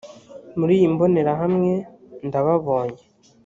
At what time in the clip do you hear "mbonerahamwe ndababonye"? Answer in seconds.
0.93-3.01